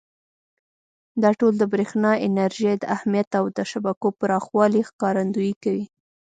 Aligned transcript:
دا 1.21 1.31
ټول 1.39 1.53
د 1.57 1.63
برېښنا 1.73 2.11
انرژۍ 2.27 2.75
د 2.79 2.83
اهمیت 2.95 3.29
او 3.39 3.45
د 3.57 3.59
شبکو 3.71 4.07
پراخوالي 4.19 4.81
ښکارندویي 4.89 5.53
کوي. 5.63 5.85